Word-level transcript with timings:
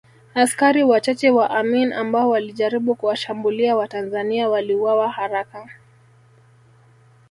Askari 0.33 0.83
wachache 0.83 1.29
wa 1.29 1.49
Amin 1.49 1.93
ambao 1.93 2.29
walijaribu 2.29 2.95
kuwashambulia 2.95 3.75
Watanzania 3.75 4.49
waliuawa 4.49 5.09
haraka 5.11 5.69